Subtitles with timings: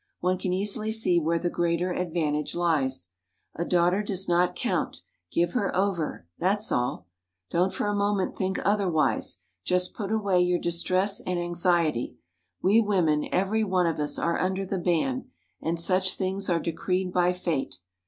[0.19, 3.09] One can easily see where the greater advantage lies.
[3.53, 7.05] A daughter does not count; give her over, that's all.
[7.51, 12.17] Don't for a moment think otherwise, just put away your distress and anxiety.
[12.63, 15.29] We women, every one of us, are under the ban,
[15.61, 17.77] and such things are decreed by Fate.